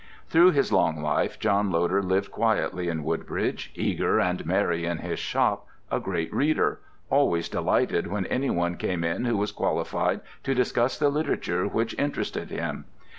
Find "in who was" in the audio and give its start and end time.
9.03-9.51